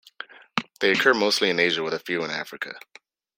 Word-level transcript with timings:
They 0.79 0.93
occur 0.93 1.13
mostly 1.13 1.51
in 1.51 1.59
Asia 1.59 1.83
with 1.83 1.93
a 1.93 1.99
few 1.99 2.23
in 2.23 2.31
Africa. 2.31 2.79